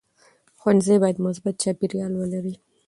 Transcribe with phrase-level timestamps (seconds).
[0.59, 2.53] ښوونځی باید مثبت چاپېریال ولري.